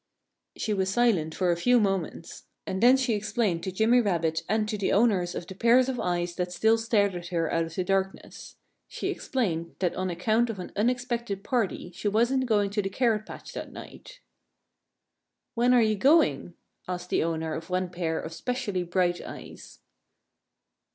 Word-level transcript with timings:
She 0.57 0.73
was 0.73 0.89
silent 0.89 1.35
for 1.35 1.51
a 1.51 1.55
few 1.55 1.79
moments. 1.79 2.47
And 2.65 2.81
then 2.81 2.97
she 2.97 3.13
explained 3.13 3.61
to 3.63 3.71
Jimmy 3.71 4.01
Rabbit 4.01 4.41
and 4.49 4.67
to 4.67 4.75
the 4.75 4.91
owners 4.91 5.35
of 5.35 5.45
the 5.45 5.53
pairs 5.53 5.87
of 5.89 5.99
eyes 5.99 6.33
that 6.37 6.51
still 6.51 6.79
stared 6.79 7.13
at 7.13 7.27
her 7.27 7.53
out 7.53 7.65
of 7.65 7.75
the 7.75 7.83
darkness. 7.83 8.55
She 8.87 9.09
explained 9.09 9.75
that 9.77 9.93
on 9.95 10.09
account 10.09 10.49
of 10.49 10.57
an 10.57 10.71
unexpected 10.75 11.43
party 11.43 11.91
she 11.93 12.07
wasn't 12.07 12.47
going 12.47 12.71
to 12.71 12.81
the 12.81 12.89
carrot 12.89 13.27
patch 13.27 13.53
that 13.53 13.71
night. 13.71 14.21
"When 15.53 15.71
are 15.71 15.83
you 15.83 15.97
going?" 15.97 16.55
asked 16.87 17.11
the 17.11 17.23
owner 17.23 17.53
of 17.53 17.69
one 17.69 17.89
pair 17.91 18.19
of 18.19 18.33
specially 18.33 18.81
bright 18.81 19.21
eyes. 19.23 19.81